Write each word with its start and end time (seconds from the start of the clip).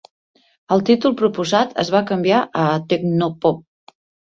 El 0.75 0.81
títol 0.89 1.13
proposat 1.19 1.77
es 1.85 1.93
va 1.97 2.03
canviar 2.13 2.41
a 2.65 2.67
"Techno 2.95 3.31
Pop". 3.47 3.65